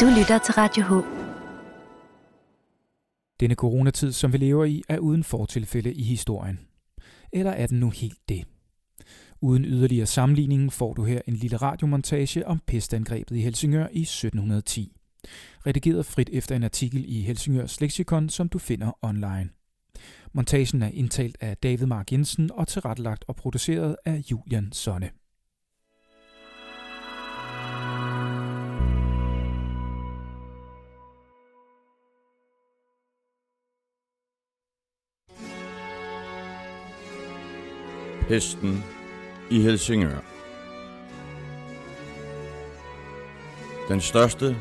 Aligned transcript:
Du 0.00 0.06
lytter 0.18 0.38
til 0.38 0.54
Radio 0.54 0.84
H. 0.84 1.04
Denne 3.40 3.54
coronatid, 3.54 4.12
som 4.12 4.32
vi 4.32 4.38
lever 4.38 4.64
i, 4.64 4.82
er 4.88 4.98
uden 4.98 5.24
fortilfælde 5.24 5.94
i 5.94 6.02
historien. 6.02 6.60
Eller 7.32 7.50
er 7.50 7.66
den 7.66 7.80
nu 7.80 7.90
helt 7.90 8.18
det? 8.28 8.44
Uden 9.40 9.64
yderligere 9.64 10.06
sammenligning 10.06 10.72
får 10.72 10.94
du 10.94 11.04
her 11.04 11.20
en 11.26 11.34
lille 11.34 11.56
radiomontage 11.56 12.46
om 12.46 12.60
pestangrebet 12.66 13.36
i 13.36 13.40
Helsingør 13.40 13.86
i 13.92 14.02
1710. 14.02 14.96
Redigeret 15.66 16.06
frit 16.06 16.30
efter 16.32 16.56
en 16.56 16.64
artikel 16.64 17.04
i 17.08 17.22
Helsingørs 17.22 17.80
leksikon, 17.80 18.28
som 18.28 18.48
du 18.48 18.58
finder 18.58 18.98
online. 19.02 19.48
Montagen 20.32 20.82
er 20.82 20.90
indtalt 20.92 21.36
af 21.40 21.56
David 21.56 21.86
Mark 21.86 22.12
Jensen 22.12 22.50
og 22.52 22.68
tilrettelagt 22.68 23.24
og 23.28 23.36
produceret 23.36 23.96
af 24.04 24.22
Julian 24.30 24.72
Sonne. 24.72 25.10
Pesten 38.30 38.84
i 39.50 39.62
Helsingør. 39.62 40.18
Den 43.88 44.00
største 44.00 44.56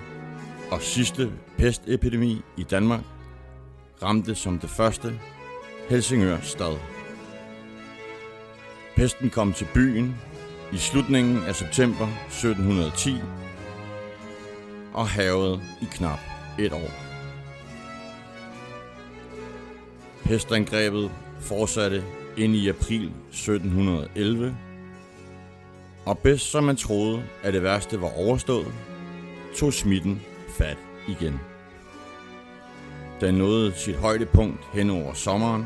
og 0.72 0.82
sidste 0.82 1.32
pestepidemi 1.58 2.42
i 2.58 2.64
Danmark 2.64 3.04
ramte 4.04 4.36
som 4.36 4.60
det 4.60 4.70
første 4.70 5.20
Helsingør 5.90 6.38
stad. 6.42 6.78
Pesten 8.96 9.30
kom 9.30 9.54
til 9.54 9.68
byen 9.74 10.16
i 10.74 10.78
slutningen 10.78 11.44
af 11.44 11.56
september 11.56 12.08
1710 12.28 13.16
og 14.94 15.08
havede 15.08 15.62
i 15.82 15.86
knap 15.92 16.20
et 16.60 16.74
år. 16.74 16.92
Pestangrebet 20.24 21.12
fortsatte 21.40 22.04
ind 22.40 22.56
i 22.56 22.70
april 22.70 23.12
1711, 23.30 24.58
og 26.06 26.18
bedst 26.18 26.52
som 26.52 26.64
man 26.64 26.76
troede, 26.76 27.24
at 27.44 27.54
det 27.54 27.64
værste 27.64 28.02
var 28.02 28.18
overstået, 28.18 28.74
tog 29.58 29.74
smitten 29.74 30.22
fat 30.58 30.78
igen. 31.08 31.40
Den 33.22 33.36
nåede 33.36 33.74
sit 33.76 33.96
højdepunkt 33.96 34.60
hen 34.74 34.90
over 34.90 35.14
sommeren 35.14 35.66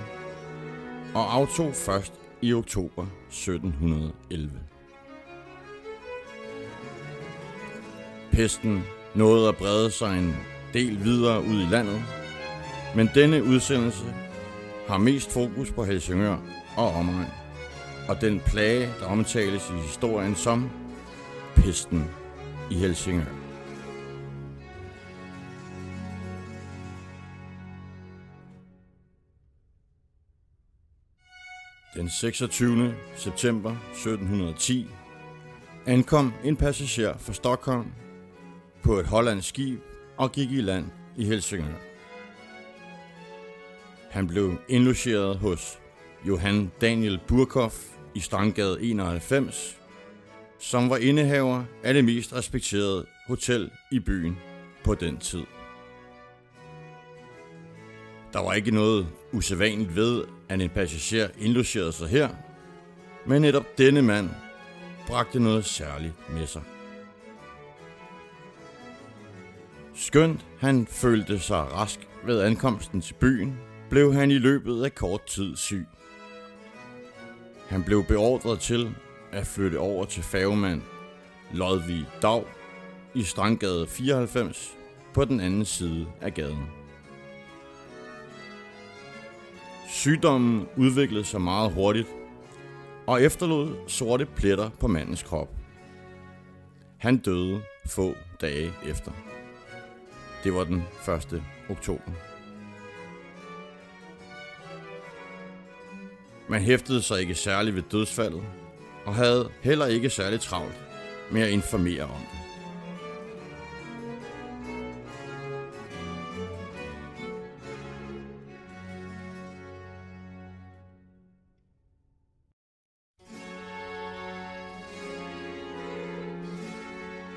og 1.15 1.35
aftog 1.35 1.73
først 1.73 2.13
i 2.41 2.53
oktober 2.53 3.05
1711. 3.29 4.51
Pesten 8.31 8.83
nåede 9.15 9.47
at 9.47 9.55
brede 9.57 9.91
sig 9.91 10.19
en 10.19 10.35
del 10.73 11.03
videre 11.03 11.41
ud 11.41 11.61
i 11.61 11.67
landet, 11.71 12.01
men 12.95 13.09
denne 13.15 13.43
udsendelse 13.43 14.05
har 14.87 14.97
mest 14.97 15.31
fokus 15.31 15.71
på 15.71 15.83
Helsingør 15.83 16.37
og 16.77 16.93
omegn, 16.93 17.27
og 18.09 18.21
den 18.21 18.39
plage, 18.39 18.89
der 18.99 19.05
omtales 19.05 19.69
i 19.69 19.81
historien 19.87 20.35
som 20.35 20.69
pesten 21.55 22.09
i 22.71 22.75
Helsingør. 22.75 23.43
Den 31.95 32.09
26. 32.09 32.95
september 33.15 33.71
1710 33.91 34.87
ankom 35.85 36.33
en 36.43 36.55
passager 36.55 37.17
fra 37.17 37.33
Stockholm 37.33 37.91
på 38.83 38.99
et 38.99 39.05
hollandsk 39.05 39.49
skib 39.49 39.79
og 40.17 40.31
gik 40.31 40.51
i 40.51 40.61
land 40.61 40.85
i 41.17 41.25
Helsingør. 41.25 41.79
Han 44.09 44.27
blev 44.27 44.57
indlogeret 44.69 45.37
hos 45.37 45.79
Johan 46.27 46.71
Daniel 46.81 47.19
Burkoff 47.27 47.75
i 48.15 48.19
Strandgade 48.19 48.81
91, 48.81 49.77
som 50.59 50.89
var 50.89 50.97
indehaver 50.97 51.63
af 51.83 51.93
det 51.93 52.05
mest 52.05 52.33
respekterede 52.33 53.05
hotel 53.27 53.71
i 53.91 53.99
byen 53.99 54.37
på 54.83 54.95
den 54.95 55.17
tid. 55.17 55.43
Der 58.33 58.39
var 58.39 58.53
ikke 58.53 58.71
noget 58.71 59.07
usædvanligt 59.31 59.95
ved, 59.95 60.23
at 60.49 60.61
en 60.61 60.69
passager 60.69 61.27
indlogerede 61.39 61.91
sig 61.91 62.07
her, 62.07 62.29
men 63.25 63.41
netop 63.41 63.77
denne 63.77 64.01
mand 64.01 64.29
bragte 65.07 65.39
noget 65.39 65.65
særligt 65.65 66.13
med 66.29 66.47
sig. 66.47 66.61
Skønt 69.95 70.45
han 70.59 70.87
følte 70.87 71.39
sig 71.39 71.71
rask 71.71 71.99
ved 72.25 72.41
ankomsten 72.41 73.01
til 73.01 73.13
byen, 73.13 73.57
blev 73.89 74.13
han 74.13 74.31
i 74.31 74.37
løbet 74.37 74.83
af 74.83 74.95
kort 74.95 75.25
tid 75.25 75.55
syg. 75.55 75.87
Han 77.67 77.83
blev 77.83 78.03
beordret 78.03 78.59
til 78.59 78.95
at 79.31 79.47
flytte 79.47 79.79
over 79.79 80.05
til 80.05 80.23
færgemand 80.23 80.81
Lodvig 81.53 82.05
Dag 82.21 82.43
i 83.13 83.23
Strandgade 83.23 83.87
94 83.87 84.77
på 85.13 85.25
den 85.25 85.39
anden 85.39 85.65
side 85.65 86.07
af 86.21 86.33
gaden. 86.33 86.65
Sygdommen 89.89 90.67
udviklede 90.77 91.25
sig 91.25 91.41
meget 91.41 91.73
hurtigt 91.73 92.07
og 93.07 93.21
efterlod 93.21 93.75
sorte 93.87 94.25
pletter 94.25 94.69
på 94.79 94.87
mandens 94.87 95.23
krop. 95.23 95.49
Han 96.97 97.17
døde 97.17 97.61
få 97.85 98.15
dage 98.41 98.71
efter. 98.85 99.11
Det 100.43 100.53
var 100.53 100.63
den 100.63 100.83
1. 101.33 101.43
oktober. 101.69 102.32
Man 106.49 106.61
hæftede 106.61 107.01
sig 107.01 107.21
ikke 107.21 107.35
særligt 107.35 107.75
ved 107.75 107.83
dødsfaldet, 107.91 108.43
og 109.05 109.15
havde 109.15 109.49
heller 109.61 109.85
ikke 109.85 110.09
særligt 110.09 110.41
travlt 110.41 110.81
med 111.31 111.41
at 111.41 111.49
informere 111.49 112.03
om 112.03 112.09
det. 112.09 112.43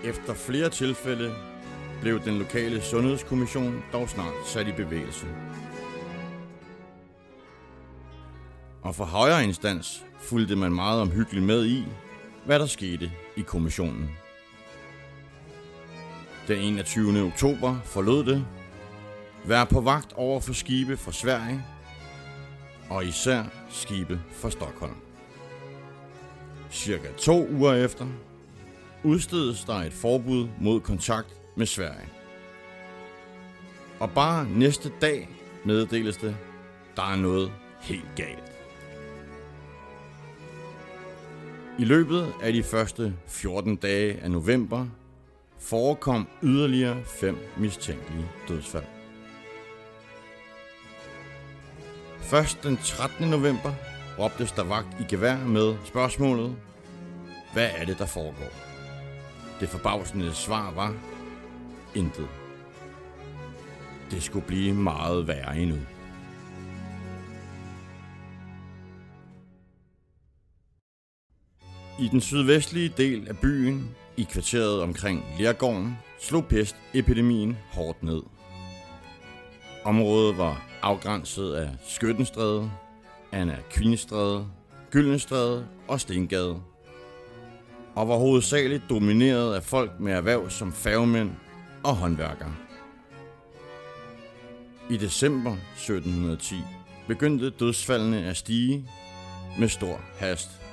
Efter 0.04 0.34
flere 0.34 0.68
tilfælde 0.68 1.34
blev 2.00 2.24
den 2.24 2.38
lokale 2.38 2.82
sundhedskommission 2.82 3.82
dog 3.92 4.08
snart 4.08 4.34
sat 4.46 4.68
i 4.68 4.72
bevægelse. 4.72 5.26
Og 8.86 8.94
for 8.94 9.04
højere 9.04 9.44
instans 9.44 10.04
fulgte 10.18 10.56
man 10.56 10.72
meget 10.72 11.00
omhyggeligt 11.00 11.46
med 11.46 11.66
i, 11.66 11.84
hvad 12.44 12.58
der 12.58 12.66
skete 12.66 13.12
i 13.36 13.40
kommissionen. 13.40 14.10
Den 16.48 16.58
21. 16.58 17.22
oktober 17.22 17.76
forlod 17.84 18.24
det, 18.24 18.46
Vær 19.44 19.64
på 19.64 19.80
vagt 19.80 20.12
over 20.12 20.40
for 20.40 20.52
skibe 20.52 20.96
fra 20.96 21.12
Sverige, 21.12 21.64
og 22.90 23.04
især 23.04 23.44
skibe 23.70 24.20
fra 24.32 24.50
Stockholm. 24.50 24.96
Cirka 26.70 27.08
to 27.18 27.48
uger 27.48 27.74
efter 27.74 28.06
udstedes 29.04 29.64
der 29.64 29.74
et 29.74 29.92
forbud 29.92 30.48
mod 30.60 30.80
kontakt 30.80 31.40
med 31.56 31.66
Sverige. 31.66 32.08
Og 34.00 34.10
bare 34.10 34.48
næste 34.48 34.92
dag 35.00 35.28
meddeles 35.64 36.16
det, 36.16 36.36
der 36.96 37.12
er 37.12 37.16
noget 37.16 37.52
helt 37.80 38.14
galt. 38.16 38.55
I 41.78 41.84
løbet 41.84 42.32
af 42.42 42.52
de 42.52 42.62
første 42.62 43.14
14 43.26 43.76
dage 43.76 44.20
af 44.20 44.30
november 44.30 44.86
forekom 45.58 46.28
yderligere 46.42 46.96
fem 47.04 47.38
mistænkelige 47.56 48.26
dødsfald. 48.48 48.84
Først 52.20 52.62
den 52.62 52.76
13. 52.76 53.30
november 53.30 53.72
råbtes 54.18 54.52
der 54.52 54.64
vagt 54.64 55.00
i 55.00 55.04
gevær 55.08 55.36
med 55.36 55.76
spørgsmålet, 55.84 56.56
hvad 57.52 57.70
er 57.76 57.84
det, 57.84 57.98
der 57.98 58.06
foregår? 58.06 58.52
Det 59.60 59.68
forbavsende 59.68 60.34
svar 60.34 60.72
var, 60.72 60.94
intet. 61.94 62.28
Det 64.10 64.22
skulle 64.22 64.46
blive 64.46 64.74
meget 64.74 65.28
værre 65.28 65.58
endnu. 65.58 65.76
I 71.98 72.08
den 72.08 72.20
sydvestlige 72.20 72.92
del 72.96 73.28
af 73.28 73.38
byen, 73.38 73.96
i 74.16 74.26
kvarteret 74.30 74.82
omkring 74.82 75.24
Lergården, 75.38 75.98
slog 76.20 76.46
pestepidemien 76.46 77.56
hårdt 77.72 78.02
ned. 78.02 78.22
Området 79.84 80.38
var 80.38 80.66
afgrænset 80.82 81.54
af 81.54 81.70
Skyttenstræde, 81.86 82.70
Anna 83.32 83.58
Kvindestræde, 83.70 84.46
Gyldenstræde 84.90 85.66
og 85.88 86.00
Stengade, 86.00 86.60
og 87.94 88.08
var 88.08 88.16
hovedsageligt 88.16 88.82
domineret 88.90 89.54
af 89.54 89.62
folk 89.62 90.00
med 90.00 90.12
erhverv 90.12 90.50
som 90.50 90.72
færgemænd 90.72 91.30
og 91.84 91.96
håndværkere. 91.96 92.54
I 94.90 94.96
december 94.96 95.52
1710 95.52 96.56
begyndte 97.08 97.50
dødsfaldene 97.50 98.24
at 98.24 98.36
stige 98.36 98.88
med 99.58 99.68
stor 99.68 100.00
hast. 100.18 100.65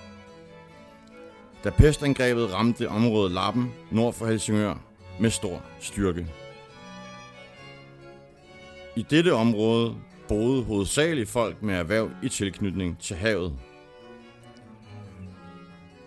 Da 1.64 1.70
pestangrebet 1.70 2.54
ramte 2.54 2.90
området 2.90 3.32
Lappen 3.32 3.72
nord 3.92 4.14
for 4.14 4.26
Helsingør 4.26 4.76
med 5.20 5.30
stor 5.30 5.62
styrke. 5.80 6.28
I 8.96 9.02
dette 9.10 9.34
område 9.34 9.96
boede 10.28 10.64
hovedsageligt 10.64 11.30
folk 11.30 11.62
med 11.62 11.76
erhverv 11.76 12.12
i 12.24 12.30
tilknytning 12.30 13.00
til 13.00 13.16
havet. 13.16 13.54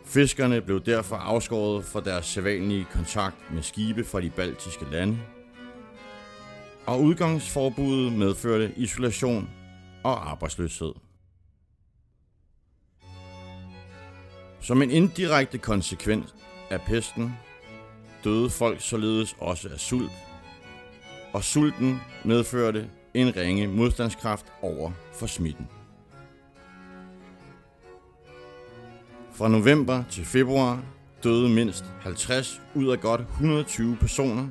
Fiskerne 0.04 0.60
blev 0.60 0.80
derfor 0.80 1.16
afskåret 1.16 1.84
fra 1.84 2.00
deres 2.00 2.26
sædvanlige 2.26 2.86
kontakt 2.92 3.36
med 3.54 3.62
skibe 3.62 4.04
fra 4.04 4.20
de 4.20 4.30
baltiske 4.30 4.84
lande, 4.92 5.18
og 6.86 7.02
udgangsforbuddet 7.02 8.12
medførte 8.12 8.72
isolation 8.76 9.50
og 10.04 10.30
arbejdsløshed. 10.30 10.92
Som 14.66 14.82
en 14.82 14.90
indirekte 14.90 15.58
konsekvens 15.58 16.34
af 16.70 16.80
pesten 16.80 17.36
døde 18.24 18.50
folk 18.50 18.80
således 18.80 19.36
også 19.38 19.68
af 19.68 19.80
sult, 19.80 20.10
og 21.32 21.44
sulten 21.44 22.00
medførte 22.24 22.90
en 23.14 23.36
ringe 23.36 23.66
modstandskraft 23.66 24.46
over 24.62 24.92
for 25.12 25.26
smitten. 25.26 25.68
Fra 29.32 29.48
november 29.48 30.04
til 30.10 30.24
februar 30.24 30.82
døde 31.24 31.48
mindst 31.48 31.84
50 32.00 32.60
ud 32.74 32.88
af 32.88 33.00
godt 33.00 33.20
120 33.20 33.96
personer, 33.96 34.48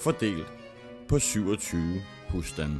fordelt 0.00 0.46
på 1.08 1.18
27 1.18 2.02
husstande. 2.28 2.78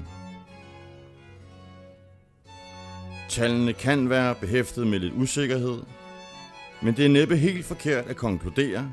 Tallene 3.28 3.72
kan 3.72 4.10
være 4.10 4.34
behæftet 4.34 4.86
med 4.86 4.98
lidt 4.98 5.14
usikkerhed, 5.14 5.78
men 6.82 6.96
det 6.96 7.04
er 7.04 7.08
næppe 7.08 7.36
helt 7.36 7.64
forkert 7.64 8.06
at 8.06 8.16
konkludere, 8.16 8.92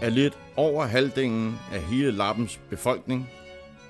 at 0.00 0.12
lidt 0.12 0.38
over 0.56 0.84
halvdelen 0.84 1.58
af 1.72 1.82
hele 1.82 2.10
Lappens 2.10 2.60
befolkning 2.70 3.28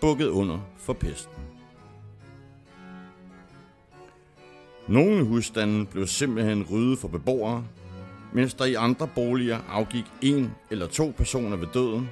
bukket 0.00 0.26
under 0.26 0.58
for 0.78 0.92
pesten. 0.92 1.42
Nogle 4.88 5.24
husstande 5.24 5.86
blev 5.86 6.06
simpelthen 6.06 6.66
ryddet 6.70 6.98
for 6.98 7.08
beboere, 7.08 7.64
mens 8.32 8.54
der 8.54 8.64
i 8.64 8.74
andre 8.74 9.08
boliger 9.14 9.58
afgik 9.68 10.04
en 10.22 10.50
eller 10.70 10.86
to 10.86 11.14
personer 11.16 11.56
ved 11.56 11.68
døden. 11.74 12.10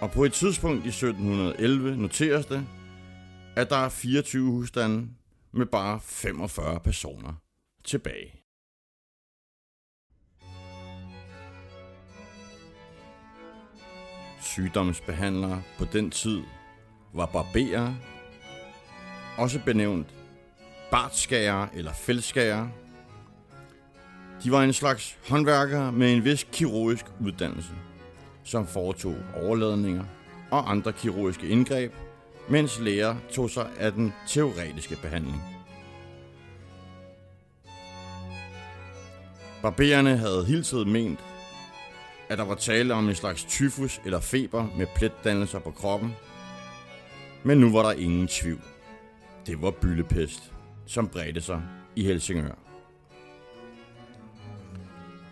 Og 0.00 0.10
på 0.10 0.24
et 0.24 0.32
tidspunkt 0.32 0.84
i 0.84 0.88
1711 0.88 1.96
noteres 1.96 2.46
det, 2.46 2.66
at 3.56 3.70
der 3.70 3.76
er 3.76 3.88
24 3.88 4.50
husstande 4.50 5.08
med 5.52 5.66
bare 5.66 6.00
45 6.00 6.80
personer 6.80 7.32
tilbage. 7.84 8.41
Sygdomsbehandlere 14.42 15.62
på 15.78 15.84
den 15.84 16.10
tid 16.10 16.42
var 17.12 17.26
barberer, 17.26 17.94
også 19.38 19.60
benævnt 19.64 20.06
bartskærer 20.90 21.66
eller 21.74 21.92
fældskærer. 21.92 22.68
De 24.44 24.52
var 24.52 24.62
en 24.62 24.72
slags 24.72 25.18
håndværkere 25.28 25.92
med 25.92 26.12
en 26.12 26.24
vis 26.24 26.46
kirurgisk 26.52 27.04
uddannelse, 27.20 27.72
som 28.44 28.66
foretog 28.66 29.16
overladninger 29.42 30.04
og 30.50 30.70
andre 30.70 30.92
kirurgiske 30.92 31.46
indgreb, 31.46 31.92
mens 32.48 32.80
læger 32.80 33.16
tog 33.32 33.50
sig 33.50 33.66
af 33.78 33.92
den 33.92 34.12
teoretiske 34.28 34.96
behandling. 35.02 35.42
Barbererne 39.62 40.16
havde 40.16 40.44
hele 40.44 40.62
tiden 40.62 40.92
ment, 40.92 41.20
at 42.32 42.38
der 42.38 42.44
var 42.44 42.54
tale 42.54 42.94
om 42.94 43.08
en 43.08 43.14
slags 43.14 43.44
tyfus 43.44 44.00
eller 44.04 44.20
feber 44.20 44.66
med 44.76 44.86
pletdannelser 44.94 45.58
på 45.58 45.70
kroppen, 45.70 46.12
men 47.42 47.58
nu 47.58 47.72
var 47.72 47.82
der 47.82 47.92
ingen 47.92 48.26
tvivl. 48.26 48.62
Det 49.46 49.62
var 49.62 49.70
byllepest 49.70 50.52
som 50.86 51.08
bredte 51.08 51.40
sig 51.40 51.62
i 51.96 52.04
Helsingør. 52.04 52.54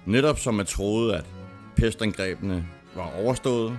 Netop 0.06 0.38
som 0.38 0.55
man 0.55 0.67
troede, 0.67 1.17
at 1.17 1.25
pestangrebene 1.76 2.69
var 2.94 3.12
overstået, 3.23 3.79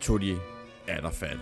tog 0.00 0.20
de 0.20 0.38
der 0.86 1.10
fat. 1.10 1.38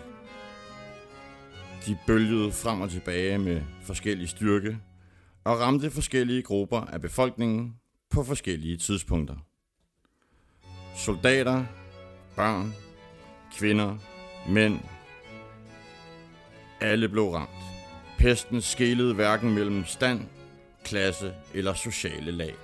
De 1.86 1.98
bølgede 2.06 2.52
frem 2.52 2.80
og 2.80 2.90
tilbage 2.90 3.38
med 3.38 3.62
forskellige 3.82 4.28
styrke 4.28 4.78
og 5.44 5.60
ramte 5.60 5.90
forskellige 5.90 6.42
grupper 6.42 6.80
af 6.80 7.00
befolkningen 7.00 7.74
på 8.10 8.24
forskellige 8.24 8.76
tidspunkter. 8.76 9.36
Soldater, 11.02 11.64
børn, 12.36 12.74
kvinder, 13.58 13.96
mænd, 14.48 14.80
alle 16.80 17.08
blev 17.08 17.24
ramt. 17.30 17.50
Pesten 18.18 18.60
skelede 18.60 19.14
hverken 19.14 19.54
mellem 19.54 19.84
stand, 19.84 20.20
klasse 20.84 21.34
eller 21.54 21.74
sociale 21.74 22.30
lag. 22.30 22.54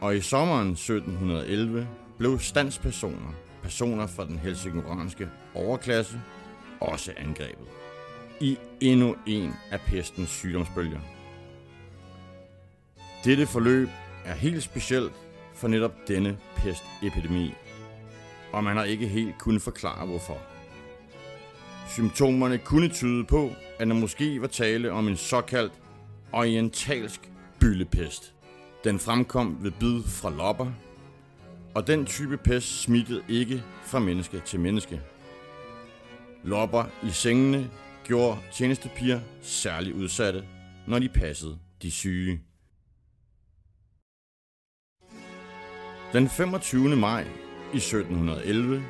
Og 0.00 0.16
i 0.16 0.20
sommeren 0.20 0.70
1711 0.70 1.88
blev 2.18 2.38
standspersoner, 2.38 3.32
personer 3.62 4.06
fra 4.06 4.24
den 4.24 4.38
helsingøranske 4.38 5.28
overklasse, 5.54 6.20
også 6.80 7.12
angrebet. 7.16 7.68
I 8.40 8.58
endnu 8.80 9.16
en 9.26 9.52
af 9.70 9.80
pestens 9.80 10.30
sygdomsbølger. 10.30 11.00
Dette 13.24 13.46
forløb 13.46 13.88
er 14.24 14.34
helt 14.34 14.62
specielt 14.62 15.21
for 15.62 15.68
netop 15.68 16.08
denne 16.08 16.38
pestepidemi, 16.56 17.54
og 18.52 18.64
man 18.64 18.76
har 18.76 18.84
ikke 18.84 19.08
helt 19.08 19.38
kunnet 19.38 19.62
forklare 19.62 20.06
hvorfor. 20.06 20.38
Symptomerne 21.88 22.58
kunne 22.58 22.88
tyde 22.88 23.24
på, 23.24 23.50
at 23.78 23.88
der 23.88 23.94
måske 23.94 24.40
var 24.40 24.46
tale 24.46 24.92
om 24.92 25.08
en 25.08 25.16
såkaldt 25.16 25.72
orientalsk 26.32 27.30
byllepest. 27.60 28.34
Den 28.84 28.98
fremkom 28.98 29.58
ved 29.60 29.70
bid 29.70 30.02
fra 30.02 30.30
lopper, 30.30 30.72
og 31.74 31.86
den 31.86 32.06
type 32.06 32.36
pest 32.36 32.82
smittede 32.82 33.22
ikke 33.28 33.62
fra 33.84 33.98
menneske 33.98 34.42
til 34.46 34.60
menneske. 34.60 35.00
Lopper 36.44 36.84
i 37.02 37.10
sengene 37.10 37.70
gjorde 38.04 38.38
tjenestepiger 38.52 39.20
særligt 39.42 39.96
udsatte, 39.96 40.44
når 40.86 40.98
de 40.98 41.08
passede 41.08 41.58
de 41.82 41.90
syge. 41.90 42.40
Den 46.12 46.28
25. 46.28 46.96
maj 46.96 47.22
i 47.72 47.76
1711 47.76 48.84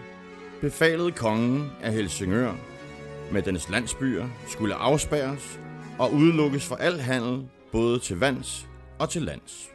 befalede 0.60 1.12
kongen 1.12 1.70
af 1.82 1.92
Helsingør 1.92 2.52
med 3.32 3.42
dens 3.42 3.68
landsbyer 3.70 4.28
skulle 4.48 4.74
afspærres 4.74 5.60
og 5.98 6.12
udelukkes 6.12 6.66
for 6.66 6.76
al 6.76 7.00
handel, 7.00 7.46
både 7.72 7.98
til 7.98 8.18
vands 8.18 8.68
og 8.98 9.10
til 9.10 9.22
lands. 9.22 9.68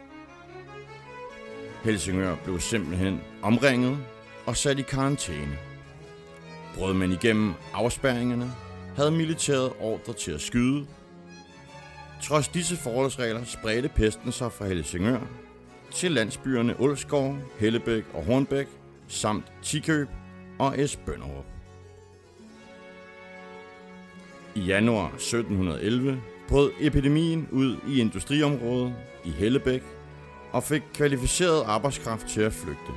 Helsingør 1.83 2.35
blev 2.43 2.59
simpelthen 2.59 3.21
omringet 3.41 3.97
og 4.45 4.57
sat 4.57 4.79
i 4.79 4.81
karantæne. 4.81 5.57
Brød 6.75 6.93
man 6.93 7.11
igennem 7.11 7.53
afspærringerne, 7.73 8.51
havde 8.95 9.11
militæret 9.11 9.71
ordre 9.79 10.13
til 10.13 10.31
at 10.31 10.41
skyde. 10.41 10.85
Trods 12.23 12.47
disse 12.47 12.77
forholdsregler 12.77 13.43
spredte 13.43 13.89
pesten 13.89 14.31
sig 14.31 14.51
fra 14.51 14.65
Helsingør 14.65 15.46
til 15.91 16.11
landsbyerne 16.11 16.79
Ulskov, 16.79 17.37
Hellebæk 17.59 18.03
og 18.13 18.23
Hornbæk, 18.23 18.67
samt 19.07 19.45
Tikøb 19.61 20.07
og 20.59 20.81
Esbønderup. 20.81 21.45
I 24.55 24.59
januar 24.59 25.07
1711 25.07 26.21
brød 26.47 26.71
epidemien 26.79 27.47
ud 27.51 27.77
i 27.87 28.01
industriområdet 28.01 28.93
i 29.25 29.29
Hellebæk 29.29 29.83
og 30.51 30.63
fik 30.63 30.81
kvalificeret 30.93 31.63
arbejdskraft 31.63 32.27
til 32.27 32.41
at 32.41 32.53
flygte. 32.53 32.91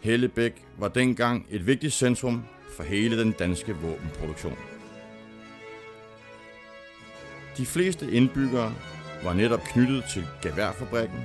Hellebæk 0.00 0.64
var 0.78 0.88
dengang 0.88 1.46
et 1.50 1.66
vigtigt 1.66 1.92
centrum 1.92 2.44
for 2.76 2.82
hele 2.82 3.18
den 3.18 3.32
danske 3.32 3.76
våbenproduktion. 3.76 4.56
De 7.56 7.66
fleste 7.66 8.10
indbyggere 8.10 8.74
var 9.24 9.32
netop 9.32 9.60
knyttet 9.60 10.04
til 10.12 10.26
geværfabrikken, 10.42 11.18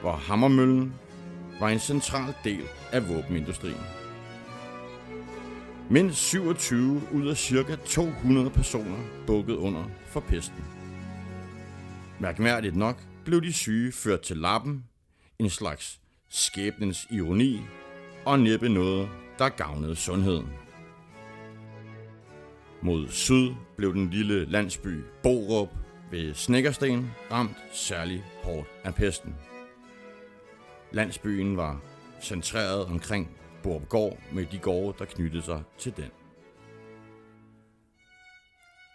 hvor 0.00 0.12
Hammermøllen 0.12 0.94
var 1.60 1.68
en 1.68 1.78
central 1.78 2.34
del 2.44 2.62
af 2.92 3.08
våbenindustrien. 3.08 3.80
Mindst 5.90 6.18
27 6.18 7.02
ud 7.12 7.28
af 7.28 7.36
ca. 7.36 7.76
200 7.86 8.50
personer 8.50 8.98
bukket 9.26 9.54
under 9.54 9.84
for 10.06 10.20
pesten. 10.20 10.64
Mærkværdigt 12.20 12.76
nok 12.76 12.96
blev 13.24 13.42
de 13.42 13.52
syge 13.52 13.92
ført 13.92 14.20
til 14.20 14.36
lappen, 14.36 14.84
en 15.38 15.50
slags 15.50 16.00
skæbnens 16.28 17.06
ironi, 17.10 17.60
og 18.24 18.40
næppe 18.40 18.68
noget, 18.68 19.08
der 19.38 19.48
gavnede 19.48 19.96
sundheden. 19.96 20.48
Mod 22.82 23.08
syd 23.08 23.50
blev 23.76 23.94
den 23.94 24.10
lille 24.10 24.44
landsby 24.44 25.02
Borup 25.22 25.68
ved 26.10 26.34
Snækkersten 26.34 27.10
ramt 27.32 27.56
særlig 27.72 28.24
hårdt 28.44 28.68
af 28.84 28.94
pesten. 28.94 29.34
Landsbyen 30.92 31.56
var 31.56 31.80
centreret 32.22 32.86
omkring 32.86 33.30
Gård 33.88 34.18
med 34.32 34.46
de 34.52 34.58
gårde, 34.58 34.98
der 34.98 35.04
knyttede 35.04 35.42
sig 35.42 35.62
til 35.78 35.96
den. 35.96 36.10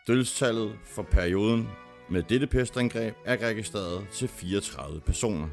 Dødstallet 0.07 0.75
for 0.85 1.03
perioden 1.03 1.69
med 2.09 2.23
dette 2.23 2.47
pestangreb 2.47 3.15
er 3.25 3.47
registreret 3.47 4.07
til 4.11 4.27
34 4.27 5.01
personer. 5.01 5.47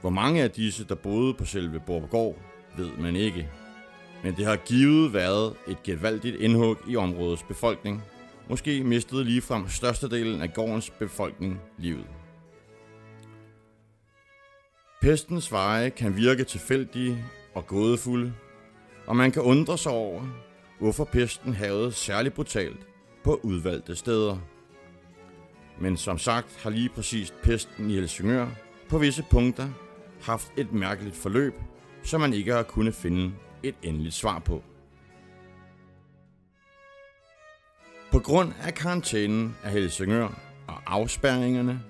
Hvor 0.00 0.10
mange 0.10 0.42
af 0.42 0.50
disse, 0.50 0.84
der 0.84 0.94
boede 0.94 1.34
på 1.34 1.44
selve 1.44 1.82
Gård, 2.10 2.36
ved 2.76 2.90
man 2.98 3.16
ikke. 3.16 3.48
Men 4.22 4.36
det 4.36 4.46
har 4.46 4.56
givet 4.56 5.12
været 5.12 5.54
et 5.68 5.82
gevaldigt 5.82 6.36
indhug 6.36 6.76
i 6.88 6.96
områdets 6.96 7.42
befolkning. 7.42 8.02
Måske 8.48 8.84
mistede 8.84 9.24
ligefrem 9.24 9.68
størstedelen 9.68 10.42
af 10.42 10.52
gårdens 10.54 10.90
befolkning 10.90 11.60
livet. 11.78 12.06
Pestens 15.06 15.52
veje 15.52 15.90
kan 15.90 16.16
virke 16.16 16.44
tilfældige 16.44 17.24
og 17.54 17.66
gådefulde, 17.66 18.32
og 19.06 19.16
man 19.16 19.30
kan 19.30 19.42
undre 19.42 19.78
sig 19.78 19.92
over, 19.92 20.26
hvorfor 20.78 21.04
pesten 21.04 21.54
havde 21.54 21.92
særligt 21.92 22.34
brutalt 22.34 22.86
på 23.24 23.40
udvalgte 23.42 23.96
steder. 23.96 24.38
Men 25.80 25.96
som 25.96 26.18
sagt 26.18 26.56
har 26.62 26.70
lige 26.70 26.88
præcis 26.88 27.34
pesten 27.42 27.90
i 27.90 27.94
Helsingør 27.94 28.48
på 28.88 28.98
visse 28.98 29.24
punkter 29.30 29.68
haft 30.22 30.52
et 30.56 30.72
mærkeligt 30.72 31.16
forløb, 31.16 31.54
som 32.02 32.20
man 32.20 32.32
ikke 32.32 32.52
har 32.52 32.62
kunnet 32.62 32.94
finde 32.94 33.32
et 33.62 33.74
endeligt 33.82 34.14
svar 34.14 34.38
på. 34.38 34.62
På 38.12 38.18
grund 38.18 38.52
af 38.62 38.74
karantænen 38.74 39.56
af 39.64 39.70
Helsingør 39.70 40.28
og 40.68 40.82
afspærringerne 40.86 41.80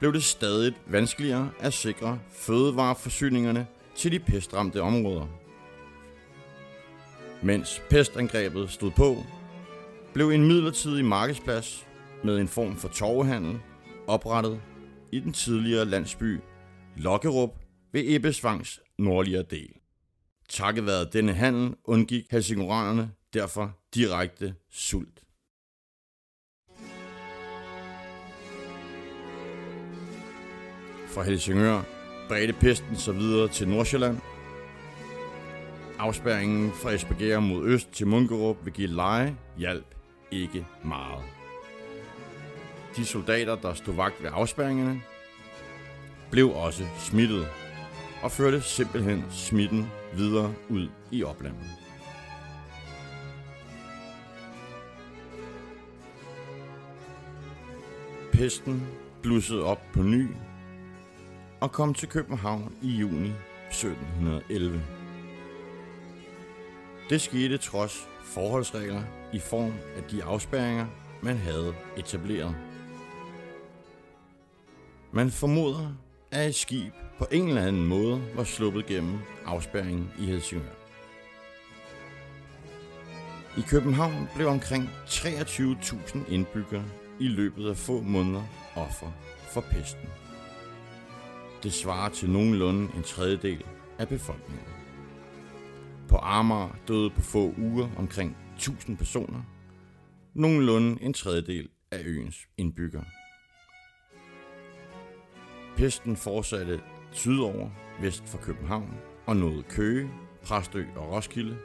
blev 0.00 0.12
det 0.12 0.22
stadig 0.22 0.74
vanskeligere 0.86 1.50
at 1.60 1.72
sikre 1.72 2.20
fødevareforsyningerne 2.30 3.66
til 3.94 4.12
de 4.12 4.18
pestramte 4.18 4.82
områder. 4.82 5.26
Mens 7.42 7.82
pestangrebet 7.90 8.70
stod 8.70 8.90
på, 8.90 9.16
blev 10.14 10.30
en 10.30 10.46
midlertidig 10.46 11.04
markedsplads 11.04 11.86
med 12.24 12.38
en 12.38 12.48
form 12.48 12.76
for 12.76 12.88
torvehandel 12.88 13.60
oprettet 14.06 14.60
i 15.12 15.20
den 15.20 15.32
tidligere 15.32 15.84
landsby 15.84 16.40
Lokkerup 16.96 17.50
ved 17.92 18.02
Ebbesvangs 18.06 18.80
nordligere 18.98 19.42
del. 19.42 19.72
Takket 20.48 20.86
være 20.86 21.04
denne 21.12 21.32
handel 21.32 21.74
undgik 21.84 22.24
helsingøranerne 22.30 23.10
derfor 23.34 23.78
direkte 23.94 24.54
sult. 24.70 25.22
Fra 31.14 31.22
Helsingør 31.22 31.82
bredte 32.28 32.52
pesten 32.52 32.96
sig 32.96 33.16
videre 33.16 33.48
til 33.48 33.68
Nordsjælland. 33.68 34.18
Afspærringen 35.98 36.72
fra 36.72 36.90
Esbjerg 36.90 37.42
mod 37.42 37.66
øst 37.66 37.92
til 37.92 38.06
Munkerup 38.06 38.56
ved 38.64 38.72
Gilleleje 38.72 39.36
hjalp 39.58 39.94
ikke 40.30 40.66
meget. 40.84 41.24
De 42.96 43.04
soldater, 43.04 43.54
der 43.54 43.74
stod 43.74 43.94
vagt 43.94 44.22
ved 44.22 44.30
afspærringerne, 44.32 45.02
blev 46.30 46.50
også 46.50 46.84
smittet 46.98 47.46
og 48.22 48.32
førte 48.32 48.62
simpelthen 48.62 49.24
smitten 49.30 49.90
videre 50.16 50.54
ud 50.68 50.88
i 51.10 51.24
oplandet. 51.24 51.70
Pesten 58.32 58.86
blussede 59.22 59.64
op 59.64 59.80
på 59.92 60.02
ny 60.02 60.28
og 61.60 61.72
kom 61.72 61.94
til 61.94 62.08
København 62.08 62.74
i 62.82 62.88
juni 62.88 63.32
1711. 63.70 64.82
Det 67.10 67.20
skete 67.20 67.58
trods 67.58 68.08
forholdsregler 68.24 69.02
i 69.32 69.38
form 69.38 69.72
af 69.96 70.02
de 70.10 70.24
afspærringer, 70.24 70.86
man 71.22 71.36
havde 71.36 71.74
etableret. 71.96 72.56
Man 75.12 75.30
formoder, 75.30 75.96
at 76.30 76.48
et 76.48 76.54
skib 76.54 76.92
på 77.18 77.26
en 77.32 77.48
eller 77.48 77.62
anden 77.62 77.86
måde 77.86 78.22
var 78.34 78.44
sluppet 78.44 78.86
gennem 78.86 79.18
afspærringen 79.46 80.10
i 80.18 80.24
Helsingør. 80.26 80.80
I 83.58 83.60
København 83.60 84.28
blev 84.34 84.48
omkring 84.48 84.90
23.000 85.06 86.32
indbyggere 86.32 86.84
i 87.20 87.28
løbet 87.28 87.70
af 87.70 87.76
få 87.76 88.00
måneder 88.00 88.42
offer 88.76 89.12
for 89.52 89.60
pesten. 89.60 90.08
Det 91.62 91.72
svarer 91.72 92.08
til 92.08 92.30
nogenlunde 92.30 92.88
en 92.96 93.02
tredjedel 93.02 93.64
af 93.98 94.08
befolkningen. 94.08 94.66
På 96.08 96.16
Amager 96.16 96.76
døde 96.88 97.10
på 97.10 97.20
få 97.20 97.54
uger 97.58 97.88
omkring 97.98 98.36
1000 98.56 98.96
personer, 98.96 99.42
nogenlunde 100.34 101.02
en 101.02 101.12
tredjedel 101.12 101.68
af 101.90 102.02
øens 102.04 102.48
indbyggere. 102.56 103.04
Pesten 105.76 106.16
fortsatte 106.16 106.80
sydover 107.12 107.70
vest 108.00 108.28
for 108.28 108.38
København 108.38 108.94
og 109.26 109.36
nåede 109.36 109.62
Køge, 109.62 110.10
Præstø 110.42 110.84
og 110.96 111.12
Roskilde, 111.12 111.56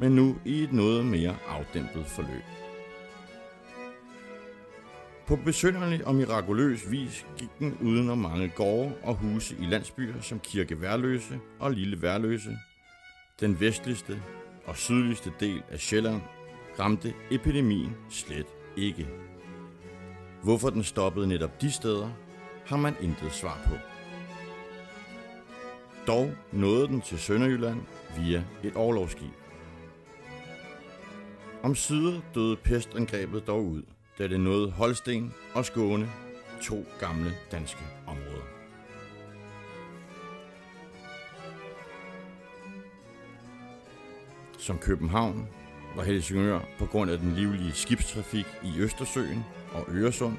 men 0.00 0.12
nu 0.12 0.36
i 0.44 0.62
et 0.62 0.72
noget 0.72 1.06
mere 1.06 1.36
afdæmpet 1.48 2.06
forløb. 2.06 2.63
På 5.26 5.36
besynderlig 5.36 6.06
og 6.06 6.14
mirakuløs 6.14 6.90
vis 6.90 7.26
gik 7.38 7.48
den 7.58 7.78
uden 7.82 8.10
om 8.10 8.18
mange 8.18 8.48
gårde 8.48 8.94
og 9.02 9.14
huse 9.14 9.56
i 9.60 9.64
landsbyer 9.64 10.20
som 10.20 10.40
Kirke 10.40 10.80
Værløse 10.80 11.40
og 11.58 11.72
Lille 11.72 12.02
Værløse. 12.02 12.58
Den 13.40 13.60
vestligste 13.60 14.22
og 14.64 14.76
sydligste 14.76 15.32
del 15.40 15.62
af 15.70 15.78
Sjælland 15.78 16.20
ramte 16.78 17.14
epidemien 17.30 17.96
slet 18.10 18.46
ikke. 18.76 19.08
Hvorfor 20.42 20.70
den 20.70 20.82
stoppede 20.84 21.28
netop 21.28 21.60
de 21.60 21.70
steder, 21.70 22.10
har 22.66 22.76
man 22.76 22.94
intet 23.00 23.32
svar 23.32 23.58
på. 23.66 23.74
Dog 26.06 26.32
nåede 26.52 26.88
den 26.88 27.00
til 27.00 27.18
Sønderjylland 27.18 27.80
via 28.16 28.44
et 28.62 28.76
overlovsskib. 28.76 29.32
Om 31.62 31.74
sider 31.74 32.20
døde 32.34 32.56
pestangrebet 32.56 33.46
dog 33.46 33.64
ud, 33.64 33.82
da 34.18 34.28
det 34.28 34.40
nåede 34.40 34.70
Holsten 34.70 35.34
og 35.54 35.64
Skåne, 35.64 36.10
to 36.62 36.84
gamle 37.00 37.32
danske 37.52 37.82
områder. 38.06 38.44
Som 44.58 44.78
København 44.78 45.48
var 45.96 46.02
Helsingør 46.02 46.60
på 46.78 46.86
grund 46.86 47.10
af 47.10 47.18
den 47.18 47.34
livlige 47.34 47.72
skibstrafik 47.72 48.46
i 48.62 48.80
Østersøen 48.80 49.44
og 49.72 49.84
Øresund 49.88 50.36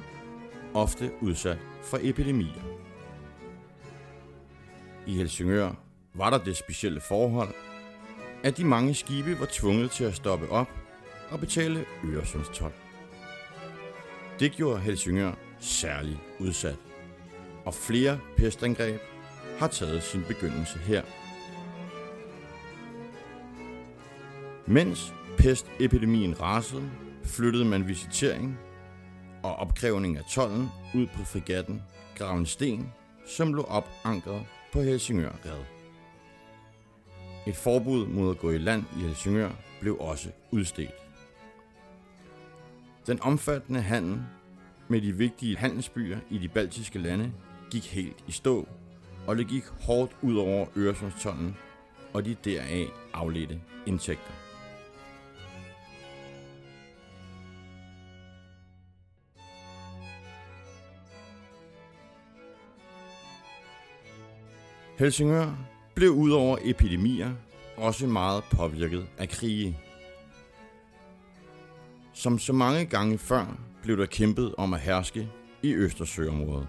ofte 0.74 1.12
udsat 1.22 1.58
for 1.84 2.00
epidemier. 2.02 2.64
I 5.08 5.18
Helsingør 5.18 5.72
var 6.14 6.30
der 6.30 6.38
det 6.38 6.58
specielle 6.58 7.02
forhold, 7.02 7.54
at 8.44 8.58
de 8.58 8.66
mange 8.66 8.94
skibe 8.94 9.40
var 9.40 9.48
tvunget 9.52 9.92
til 9.92 10.04
at 10.04 10.16
stoppe 10.16 10.50
op 10.50 10.70
og 11.32 11.40
betale 11.40 11.86
Øresundstolk. 12.06 12.85
Det 14.40 14.52
gjorde 14.52 14.80
Helsingør 14.80 15.32
særligt 15.60 16.20
udsat, 16.40 16.78
og 17.66 17.74
flere 17.74 18.20
pestangreb 18.38 19.02
har 19.60 19.68
taget 19.68 20.04
sin 20.04 20.24
begyndelse 20.28 20.80
her. 20.80 21.04
Mens 24.68 25.14
pestepidemien 25.38 26.42
rasede, 26.42 26.92
flyttede 27.24 27.66
man 27.66 27.88
visitering 27.88 28.60
og 29.44 29.56
opkrævning 29.56 30.18
af 30.18 30.24
tollen 30.32 30.70
ud 30.96 31.08
på 31.08 31.24
frigatten 31.24 31.82
Gravensten, 32.18 32.94
som 33.28 33.54
lå 33.54 33.64
opankret 33.64 34.46
på 34.74 34.82
Helsingør 34.82 35.32
Red. 35.46 35.64
Et 37.48 37.56
forbud 37.56 38.08
mod 38.08 38.32
at 38.32 38.40
gå 38.40 38.52
i 38.52 38.58
land 38.58 38.84
i 38.98 39.02
Helsingør 39.02 39.52
blev 39.82 39.98
også 40.00 40.30
udstedt. 40.52 41.05
Den 43.08 43.22
omfattende 43.22 43.82
handel 43.82 44.20
med 44.88 45.02
de 45.02 45.12
vigtige 45.12 45.58
handelsbyer 45.58 46.18
i 46.30 46.38
de 46.38 46.48
baltiske 46.48 47.00
lande 47.00 47.32
gik 47.72 47.94
helt 47.94 48.24
i 48.28 48.32
stå, 48.32 48.68
og 49.28 49.38
det 49.38 49.48
gik 49.48 49.64
hårdt 49.82 50.12
ud 50.22 50.38
over 50.38 50.66
Øresundstollen 50.78 51.56
og 52.14 52.26
de 52.26 52.36
deraf 52.44 52.88
afledte 53.14 53.62
indtægter. 53.86 54.32
Helsingør 65.00 65.58
blev 65.96 66.10
udover 66.10 66.58
epidemier 66.62 67.32
også 67.78 68.08
meget 68.08 68.44
påvirket 68.44 69.08
af 69.18 69.30
krige. 69.30 69.78
Som 72.16 72.40
så 72.40 72.54
mange 72.54 72.86
gange 72.86 73.18
før 73.18 73.60
blev 73.84 73.98
der 73.98 74.06
kæmpet 74.06 74.56
om 74.58 74.74
at 74.74 74.80
herske 74.80 75.30
i 75.64 75.74
Østersøområdet. 75.74 76.68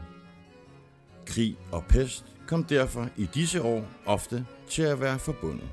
Krig 1.26 1.57
og 1.73 1.85
pest 1.85 2.25
kom 2.47 2.65
derfor 2.65 3.09
i 3.17 3.29
disse 3.35 3.62
år 3.62 3.88
ofte 4.07 4.47
til 4.69 4.83
at 4.83 5.00
være 5.00 5.19
forbundet. 5.19 5.69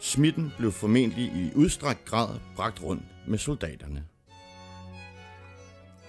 Smitten 0.00 0.52
blev 0.58 0.72
formentlig 0.72 1.24
i 1.24 1.50
udstrakt 1.54 2.04
grad 2.04 2.28
bragt 2.56 2.82
rundt 2.82 3.02
med 3.26 3.38
soldaterne. 3.38 4.04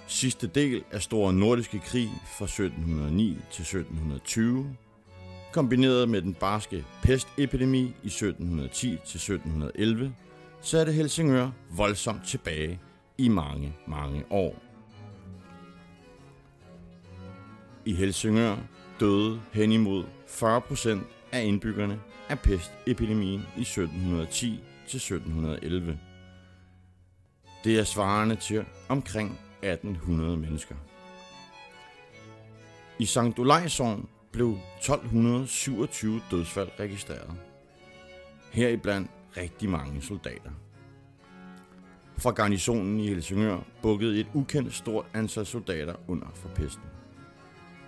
Sidste 0.08 0.48
del 0.48 0.84
af 0.92 1.02
Store 1.02 1.34
Nordiske 1.34 1.80
Krig 1.80 2.10
fra 2.38 2.46
1709 2.46 3.38
til 3.52 3.62
1720, 3.62 4.76
kombineret 5.54 6.10
med 6.10 6.22
den 6.22 6.34
barske 6.34 6.86
pestepidemi 7.04 7.82
i 8.04 8.08
1710 8.08 8.88
til 8.88 9.18
1711, 9.18 10.14
satte 10.62 10.92
Helsingør 10.92 11.50
voldsomt 11.72 12.28
tilbage 12.28 12.80
i 13.18 13.28
mange, 13.28 13.76
mange 13.88 14.26
år. 14.30 14.56
I 17.86 17.94
Helsingør 17.94 18.56
døde 19.00 19.42
hen 19.54 19.72
imod 19.72 20.04
40 20.28 20.62
procent 20.62 21.04
af 21.32 21.44
indbyggerne 21.44 22.00
af 22.30 22.40
pestepidemien 22.40 23.42
i 23.58 23.62
1710 23.62 24.64
til 24.88 24.98
1711. 24.98 26.00
Det 27.64 27.80
er 27.80 27.84
svarende 27.84 28.36
til 28.36 28.66
omkring 28.90 29.40
1800 29.62 30.38
mennesker. 30.38 30.76
I 33.00 33.06
Sankt 33.06 33.40
Olajsovn 33.40 34.10
blev 34.32 34.58
1227 34.78 36.22
dødsfald 36.32 36.70
registreret. 36.80 37.34
Heriblandt 38.52 39.12
rigtig 39.40 39.70
mange 39.70 40.02
soldater. 40.02 40.52
Fra 42.18 42.32
garnisonen 42.32 43.00
i 43.00 43.08
Helsingør 43.08 43.60
bukkede 43.82 44.20
et 44.20 44.28
ukendt 44.34 44.74
stort 44.74 45.06
antal 45.14 45.46
soldater 45.46 45.96
under 46.08 46.28
for 46.34 46.50
pesten. 46.50 46.84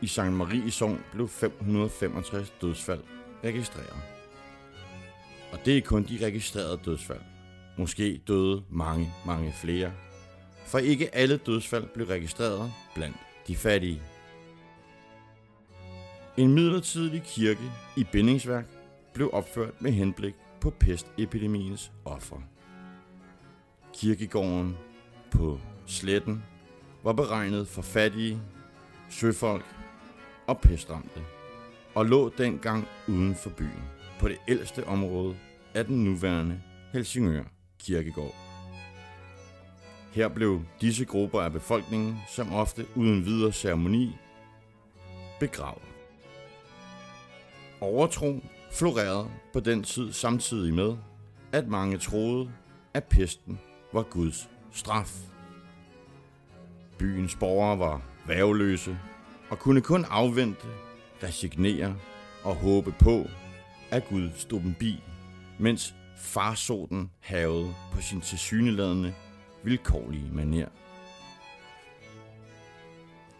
I 0.01 0.07
St. 0.07 0.23
Marie 0.23 0.71
Sogn 0.71 0.99
blev 1.11 1.27
565 1.27 2.53
dødsfald 2.61 3.03
registreret. 3.43 3.95
Og 5.51 5.59
det 5.65 5.77
er 5.77 5.81
kun 5.81 6.03
de 6.03 6.25
registrerede 6.25 6.79
dødsfald. 6.85 7.21
Måske 7.77 8.21
døde 8.27 8.63
mange, 8.69 9.13
mange 9.25 9.53
flere. 9.53 9.91
For 10.65 10.77
ikke 10.77 11.15
alle 11.15 11.37
dødsfald 11.37 11.87
blev 11.93 12.07
registreret 12.07 12.73
blandt 12.95 13.17
de 13.47 13.55
fattige. 13.55 14.01
En 16.37 16.53
midlertidig 16.53 17.23
kirke 17.23 17.71
i 17.97 18.03
bindingsværk 18.11 18.65
blev 19.13 19.29
opført 19.33 19.81
med 19.81 19.91
henblik 19.91 20.35
på 20.61 20.69
pestepidemiens 20.69 21.91
ofre. 22.05 22.43
Kirkegården 23.93 24.77
på 25.31 25.59
sletten 25.85 26.43
var 27.03 27.13
beregnet 27.13 27.67
for 27.67 27.81
fattige, 27.81 28.41
søfolk 29.09 29.65
og 30.47 30.61
pestramte, 30.61 31.21
og 31.95 32.05
lå 32.05 32.29
dengang 32.29 32.87
uden 33.07 33.35
for 33.35 33.49
byen 33.49 33.83
på 34.19 34.27
det 34.27 34.37
ældste 34.47 34.87
område 34.87 35.35
af 35.73 35.85
den 35.85 36.03
nuværende 36.03 36.61
Helsingør 36.93 37.43
Kirkegård. 37.79 38.35
Her 40.13 40.27
blev 40.27 40.61
disse 40.81 41.05
grupper 41.05 41.41
af 41.41 41.51
befolkningen, 41.51 42.17
som 42.29 42.53
ofte 42.53 42.85
uden 42.95 43.25
videre 43.25 43.51
ceremoni, 43.51 44.15
begravet. 45.39 45.83
Overtro 47.81 48.39
florerede 48.71 49.27
på 49.53 49.59
den 49.59 49.83
tid 49.83 50.13
samtidig 50.13 50.73
med, 50.73 50.97
at 51.51 51.67
mange 51.67 51.97
troede, 51.97 52.51
at 52.93 53.03
pesten 53.03 53.59
var 53.93 54.03
Guds 54.03 54.49
straf. 54.71 55.17
Byens 56.97 57.35
borgere 57.35 57.79
var 57.79 58.01
værveløse 58.27 58.97
og 59.49 59.59
kunne 59.59 59.81
kun 59.81 60.05
afvente, 60.09 60.67
resignere 61.23 61.95
og 62.43 62.55
håbe 62.55 62.95
på, 62.99 63.25
at 63.91 64.07
Gud 64.09 64.29
stod 64.35 64.59
dem 64.59 64.73
bi, 64.79 65.03
mens 65.59 65.95
farsoten 66.17 67.11
havede 67.19 67.73
på 67.91 68.01
sin 68.01 68.21
tilsyneladende 68.21 69.13
vilkårlige 69.63 70.29
manier. 70.33 70.67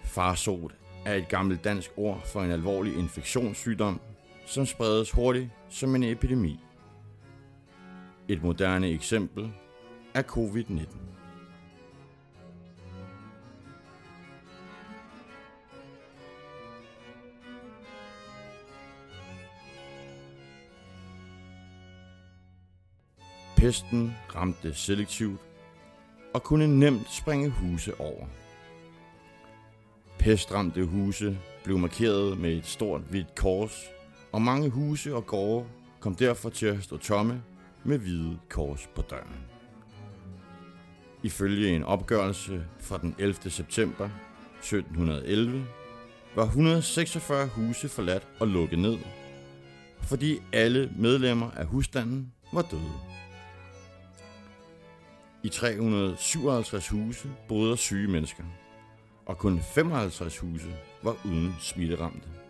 Farsot 0.03 0.71
er 1.05 1.15
et 1.15 1.29
gammelt 1.29 1.63
dansk 1.63 1.91
ord 1.97 2.21
for 2.25 2.41
en 2.41 2.51
alvorlig 2.51 2.97
infektionssygdom, 2.97 4.01
som 4.51 4.65
spredes 4.65 5.11
hurtigt 5.11 5.49
som 5.69 5.95
en 5.95 6.03
epidemi. 6.03 6.59
Et 8.27 8.43
moderne 8.43 8.89
eksempel 8.89 9.51
er 10.13 10.21
covid-19. 10.21 10.97
Pesten 23.55 24.13
ramte 24.35 24.73
selektivt 24.73 25.39
og 26.33 26.43
kunne 26.43 26.79
nemt 26.79 27.11
springe 27.11 27.49
huse 27.49 27.99
over. 27.99 28.25
Pestramte 30.19 30.85
huse 30.85 31.37
blev 31.63 31.77
markeret 31.77 32.37
med 32.37 32.51
et 32.51 32.65
stort 32.65 33.01
hvidt 33.01 33.35
kors, 33.35 33.89
og 34.31 34.41
mange 34.41 34.69
huse 34.69 35.15
og 35.15 35.25
gårde 35.25 35.65
kom 35.99 36.15
derfor 36.15 36.49
til 36.49 36.65
at 36.65 36.83
stå 36.83 36.97
tomme 36.97 37.43
med 37.83 37.97
hvide 37.97 38.37
kors 38.49 38.89
på 38.95 39.01
døren. 39.01 39.45
Ifølge 41.23 41.75
en 41.75 41.83
opgørelse 41.83 42.63
fra 42.79 42.97
den 42.97 43.15
11. 43.19 43.51
september 43.51 44.09
1711 44.59 45.65
var 46.35 46.45
146 46.45 47.47
huse 47.47 47.89
forladt 47.89 48.27
og 48.39 48.47
lukket 48.47 48.79
ned, 48.79 48.97
fordi 50.01 50.41
alle 50.53 50.91
medlemmer 50.97 51.51
af 51.51 51.65
husstanden 51.65 52.33
var 52.53 52.61
døde. 52.61 52.91
I 55.43 55.49
357 55.49 56.89
huse 56.89 57.29
boede 57.47 57.77
syge 57.77 58.07
mennesker, 58.07 58.43
og 59.25 59.37
kun 59.37 59.59
55 59.59 60.37
huse 60.37 60.75
var 61.03 61.15
uden 61.25 61.55
smitteramte. 61.59 62.40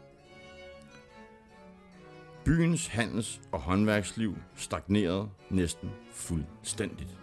Byens 2.45 2.87
handels- 2.87 3.41
og 3.51 3.59
håndværksliv 3.59 4.37
stagnerede 4.55 5.29
næsten 5.49 5.89
fuldstændigt. 6.11 7.17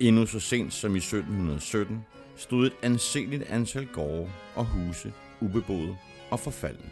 Endnu 0.00 0.26
så 0.26 0.40
sent 0.40 0.72
som 0.72 0.94
i 0.94 0.98
1717 0.98 2.04
stod 2.36 2.66
et 2.66 2.72
anseligt 2.82 3.42
antal 3.42 3.86
gårde 3.86 4.30
og 4.54 4.64
huse 4.64 5.12
ubeboede 5.40 5.96
og 6.30 6.40
forfaldne. 6.40 6.90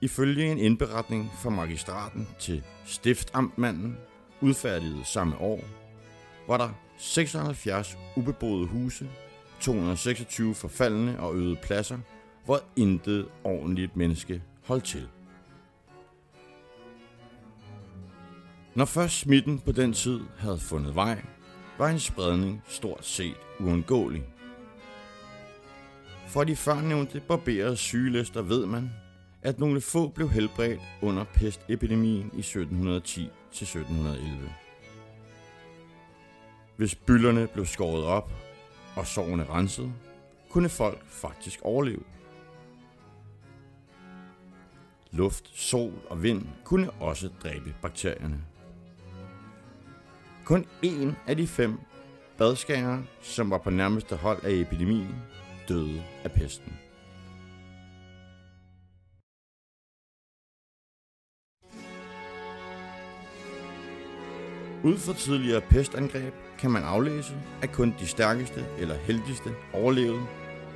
Ifølge 0.00 0.52
en 0.52 0.58
indberetning 0.58 1.30
fra 1.42 1.50
magistraten 1.50 2.28
til 2.38 2.62
stiftamtmanden 2.84 3.96
udfærdiget 4.40 5.06
samme 5.06 5.38
år, 5.38 5.64
var 6.48 6.56
der 6.56 6.70
76 6.98 7.98
ubeboede 8.16 8.66
huse, 8.66 9.10
226 9.60 10.54
forfaldne 10.54 11.20
og 11.20 11.36
øde 11.36 11.56
pladser, 11.62 11.98
hvor 12.50 12.62
intet 12.76 13.28
ordentligt 13.44 13.96
menneske 13.96 14.42
holdt 14.64 14.84
til. 14.84 15.08
Når 18.74 18.84
først 18.84 19.18
smitten 19.18 19.58
på 19.58 19.72
den 19.72 19.92
tid 19.92 20.20
havde 20.38 20.58
fundet 20.58 20.94
vej, 20.94 21.22
var 21.78 21.88
en 21.88 21.98
spredning 21.98 22.62
stort 22.68 23.06
set 23.06 23.36
uundgåelig. 23.60 24.24
For 26.28 26.44
de 26.44 26.56
førnævnte 26.56 27.22
barberede 27.28 27.76
sygelister 27.76 28.42
ved 28.42 28.66
man, 28.66 28.90
at 29.42 29.58
nogle 29.58 29.80
få 29.80 30.08
blev 30.08 30.28
helbredt 30.28 30.80
under 31.02 31.24
pestepidemien 31.24 32.30
i 32.34 32.40
1710-1711. 32.40 32.50
Hvis 36.76 36.94
byllerne 36.94 37.46
blev 37.46 37.66
skåret 37.66 38.04
op 38.04 38.32
og 38.96 39.06
sårene 39.06 39.44
renset, 39.44 39.92
kunne 40.48 40.68
folk 40.68 41.06
faktisk 41.06 41.60
overleve. 41.62 42.02
Luft, 45.12 45.50
sol 45.54 45.92
og 46.10 46.22
vind 46.22 46.46
kunne 46.64 46.90
også 46.90 47.30
dræbe 47.42 47.74
bakterierne. 47.82 48.40
Kun 50.44 50.66
en 50.82 51.16
af 51.26 51.36
de 51.36 51.46
fem 51.46 51.78
badskærer, 52.38 53.02
som 53.20 53.50
var 53.50 53.58
på 53.58 53.70
nærmeste 53.70 54.16
hold 54.16 54.44
af 54.44 54.50
epidemien, 54.52 55.14
døde 55.68 56.02
af 56.24 56.32
pesten. 56.32 56.78
Ud 64.84 64.98
fra 64.98 65.14
tidligere 65.14 65.60
pestangreb 65.60 66.34
kan 66.58 66.70
man 66.70 66.82
aflæse, 66.82 67.34
at 67.62 67.72
kun 67.72 67.94
de 68.00 68.06
stærkeste 68.06 68.64
eller 68.78 68.94
heldigste 68.94 69.50
overlevede, 69.72 70.26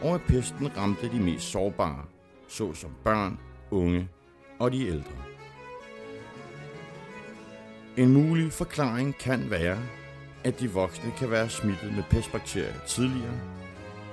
og 0.03 0.15
at 0.15 0.23
pesten 0.29 0.77
ramte 0.77 1.13
de 1.13 1.21
mest 1.21 1.51
sårbare, 1.51 2.05
såsom 2.49 2.91
børn, 3.05 3.39
unge 3.71 4.09
og 4.59 4.73
de 4.73 4.87
ældre. 4.87 5.25
En 7.97 8.13
mulig 8.13 8.53
forklaring 8.53 9.19
kan 9.19 9.51
være, 9.51 9.79
at 10.45 10.61
de 10.61 10.71
voksne 10.71 11.13
kan 11.19 11.31
være 11.31 11.49
smittet 11.49 11.95
med 11.95 12.03
pestbakterier 12.11 12.81
tidligere, 12.87 13.41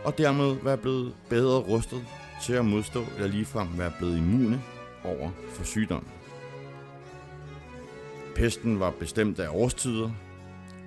og 0.03 0.17
dermed 0.17 0.55
være 0.63 0.77
blevet 0.77 1.13
bedre 1.29 1.59
rustet 1.59 2.05
til 2.41 2.53
at 2.53 2.65
modstå 2.65 3.03
eller 3.15 3.27
ligefrem 3.27 3.67
være 3.77 3.91
blevet 3.97 4.17
immune 4.17 4.61
over 5.03 5.29
for 5.49 5.63
sygdommen. 5.63 6.11
Pesten 8.35 8.79
var 8.79 8.91
bestemt 8.91 9.39
af 9.39 9.47
årstider, 9.49 10.11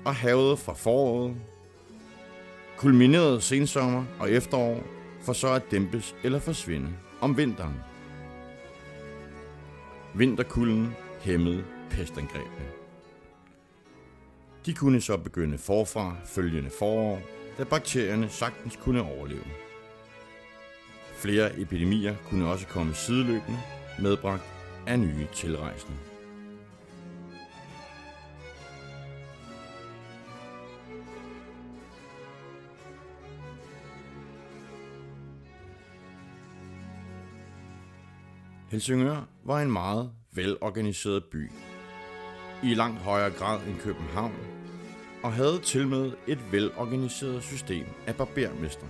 og 0.05 0.15
havet 0.15 0.59
fra 0.59 0.73
foråret, 0.73 1.37
kulminerede 2.77 3.41
sensommer 3.41 4.05
og 4.19 4.31
efterår, 4.31 4.83
for 5.23 5.33
så 5.33 5.49
at 5.49 5.71
dæmpes 5.71 6.15
eller 6.23 6.39
forsvinde 6.39 6.89
om 7.21 7.37
vinteren. 7.37 7.94
Vinterkulden 10.17 10.95
hæmmede 11.21 11.65
pestangrebene. 11.91 12.67
De 14.67 14.75
kunne 14.75 15.01
så 15.01 15.17
begynde 15.17 15.59
forfra 15.59 16.17
følgende 16.25 16.71
forår, 16.71 17.21
da 17.59 17.65
bakterierne 17.65 18.29
sagtens 18.29 18.77
kunne 18.77 19.03
overleve. 19.03 19.45
Flere 21.15 21.61
epidemier 21.61 22.17
kunne 22.29 22.49
også 22.49 22.67
komme 22.67 22.95
sideløbende, 22.95 23.59
medbragt 23.99 24.43
af 24.87 24.99
nye 24.99 25.27
tilrejsende. 25.33 26.14
Helsingør 38.75 39.29
var 39.45 39.61
en 39.61 39.71
meget 39.71 40.11
velorganiseret 40.33 41.25
by. 41.25 41.51
I 42.63 42.75
langt 42.75 42.99
højere 42.99 43.31
grad 43.31 43.67
end 43.67 43.79
København, 43.79 44.35
og 45.23 45.33
havde 45.33 45.61
til 45.61 45.89
med 45.89 46.13
et 46.27 46.53
velorganiseret 46.53 47.43
system 47.43 47.87
af 48.07 48.17
barbermester. 48.17 48.87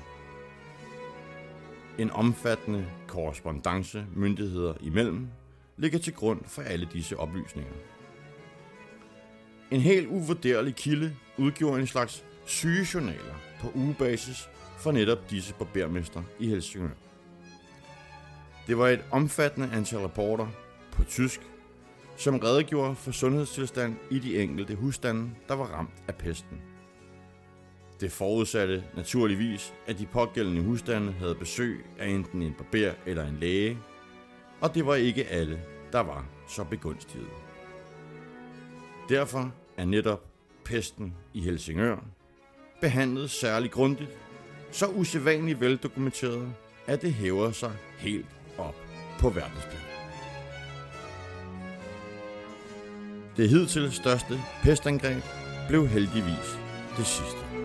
En 1.98 2.10
omfattende 2.10 2.86
korrespondence 3.06 4.06
myndigheder 4.16 4.74
imellem 4.80 5.28
ligger 5.76 5.98
til 5.98 6.14
grund 6.14 6.40
for 6.44 6.62
alle 6.62 6.88
disse 6.92 7.16
oplysninger. 7.16 7.74
En 9.70 9.80
helt 9.80 10.08
uvurderlig 10.08 10.74
kilde 10.74 11.16
udgjorde 11.38 11.80
en 11.80 11.86
slags 11.86 12.24
sygejournaler 12.46 13.34
på 13.60 13.70
ugebasis 13.74 14.48
for 14.78 14.92
netop 14.92 15.30
disse 15.30 15.54
barbermester 15.54 16.22
i 16.40 16.48
Helsingør. 16.48 17.03
Det 18.66 18.78
var 18.78 18.88
et 18.88 19.04
omfattende 19.10 19.70
antal 19.72 19.98
rapporter 19.98 20.46
på 20.92 21.04
tysk, 21.04 21.40
som 22.16 22.38
redegjorde 22.38 22.94
for 22.94 23.10
sundhedstilstand 23.10 23.96
i 24.10 24.18
de 24.18 24.42
enkelte 24.42 24.74
husstande, 24.74 25.30
der 25.48 25.54
var 25.54 25.64
ramt 25.64 26.02
af 26.08 26.14
pesten. 26.14 26.62
Det 28.00 28.12
forudsatte 28.12 28.84
naturligvis, 28.96 29.74
at 29.86 29.98
de 29.98 30.06
pågældende 30.06 30.62
husstande 30.62 31.12
havde 31.12 31.34
besøg 31.34 31.84
af 31.98 32.08
enten 32.08 32.42
en 32.42 32.54
barber 32.54 32.92
eller 33.06 33.28
en 33.28 33.38
læge, 33.40 33.78
og 34.60 34.74
det 34.74 34.86
var 34.86 34.94
ikke 34.94 35.26
alle, 35.26 35.60
der 35.92 36.00
var 36.00 36.26
så 36.48 36.64
begunstiget. 36.64 37.28
Derfor 39.08 39.52
er 39.76 39.84
netop 39.84 40.24
pesten 40.64 41.14
i 41.34 41.40
Helsingør 41.40 42.04
behandlet 42.80 43.30
særlig 43.30 43.70
grundigt, 43.70 44.10
så 44.70 44.86
usædvanligt 44.86 45.60
veldokumenteret, 45.60 46.52
at 46.86 47.02
det 47.02 47.14
hæver 47.14 47.50
sig 47.50 47.72
helt 47.98 48.26
op 48.58 48.74
på 49.20 49.28
verdensplan. 49.28 49.80
Det 53.36 53.48
hidtil 53.48 53.92
største 53.92 54.40
pestangreb 54.62 55.22
blev 55.68 55.88
heldigvis 55.88 56.58
det 56.96 57.06
sidste. 57.06 57.63